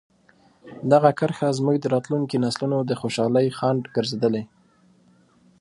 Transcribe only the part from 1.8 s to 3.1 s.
راتلونکي نسلونو د